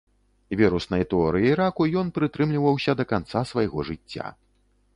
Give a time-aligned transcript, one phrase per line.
[0.61, 4.25] Віруснай тэорыі раку ён прытрымліваўся да канца свайго жыцця.